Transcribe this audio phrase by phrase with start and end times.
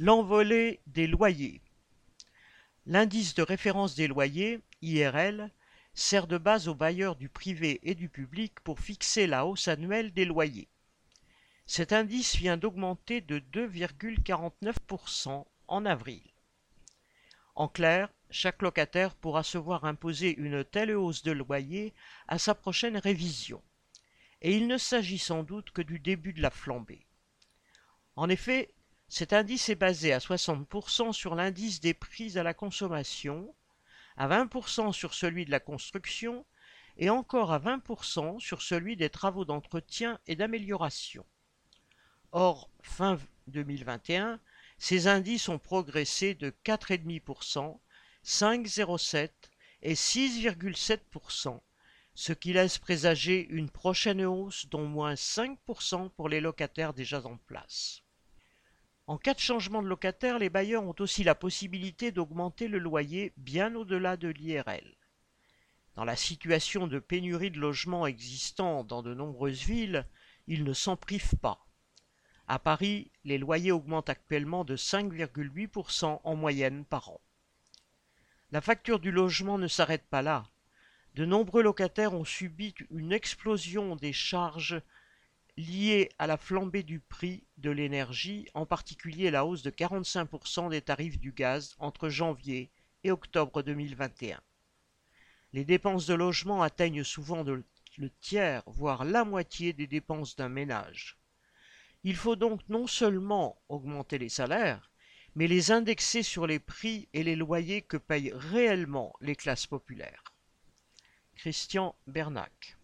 [0.00, 1.60] L'envolée des loyers.
[2.86, 5.50] L'indice de référence des loyers, IRL,
[5.92, 10.12] sert de base aux bailleurs du privé et du public pour fixer la hausse annuelle
[10.12, 10.68] des loyers.
[11.66, 16.22] Cet indice vient d'augmenter de 2,49% en avril.
[17.56, 21.92] En clair, chaque locataire pourra se voir imposer une telle hausse de loyer
[22.28, 23.60] à sa prochaine révision.
[24.42, 27.04] Et il ne s'agit sans doute que du début de la flambée.
[28.14, 28.72] En effet,
[29.08, 33.54] cet indice est basé à 60% sur l'indice des prix à la consommation,
[34.16, 36.44] à 20% sur celui de la construction
[36.98, 41.24] et encore à 20% sur celui des travaux d'entretien et d'amélioration.
[42.32, 44.40] Or, fin 2021,
[44.76, 47.78] ces indices ont progressé de 4,5%,
[48.24, 49.30] 5,07%
[49.82, 51.60] et 6,7%,
[52.14, 57.38] ce qui laisse présager une prochaine hausse d'au moins 5% pour les locataires déjà en
[57.38, 58.02] place.
[59.08, 63.32] En cas de changement de locataire, les bailleurs ont aussi la possibilité d'augmenter le loyer
[63.38, 64.96] bien au-delà de l'IRL.
[65.94, 70.06] Dans la situation de pénurie de logements existant dans de nombreuses villes,
[70.46, 71.66] ils ne s'en privent pas.
[72.48, 77.20] À Paris, les loyers augmentent actuellement de 5,8% en moyenne par an.
[78.52, 80.50] La facture du logement ne s'arrête pas là.
[81.14, 84.82] De nombreux locataires ont subi une explosion des charges
[85.58, 90.80] liées à la flambée du prix de l'énergie, en particulier la hausse de 45% des
[90.80, 92.70] tarifs du gaz entre janvier
[93.02, 94.40] et octobre 2021.
[95.52, 101.18] Les dépenses de logement atteignent souvent le tiers, voire la moitié des dépenses d'un ménage.
[102.04, 104.92] Il faut donc non seulement augmenter les salaires,
[105.34, 110.22] mais les indexer sur les prix et les loyers que payent réellement les classes populaires.
[111.34, 112.77] Christian Bernac